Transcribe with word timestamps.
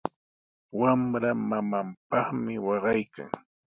Wamra 0.79 1.31
mamanpaqmi 1.49 2.53
waqaykan. 2.65 3.29